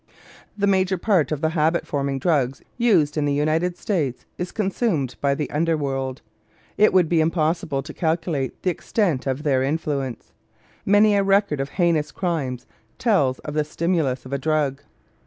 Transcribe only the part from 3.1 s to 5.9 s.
in the United States is consumed by the under